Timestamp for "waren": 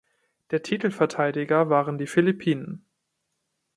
1.69-1.99